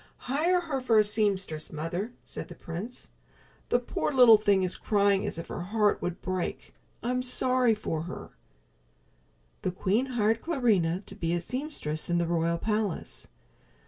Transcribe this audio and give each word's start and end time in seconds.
"Hire 0.25 0.61
her 0.61 0.81
for 0.81 0.97
a 0.97 1.03
seamstress, 1.03 1.71
mother," 1.71 2.11
said 2.23 2.47
the 2.47 2.55
prince. 2.55 3.07
"The 3.69 3.77
poor 3.77 4.11
little 4.11 4.39
thing 4.39 4.63
is 4.63 4.75
crying 4.75 5.27
as 5.27 5.37
if 5.37 5.49
her 5.49 5.61
heart 5.61 6.01
would 6.01 6.23
break. 6.23 6.73
I'm 7.03 7.21
sorry 7.21 7.75
for 7.75 8.01
her." 8.09 8.31
The 9.61 9.69
queen 9.71 10.07
hired 10.17 10.41
Clarinha 10.41 11.05
to 11.05 11.13
be 11.13 11.35
a 11.35 11.39
seamstress 11.39 12.09
in 12.09 12.17
the 12.17 12.25
royal 12.25 12.57
palace. 12.57 13.27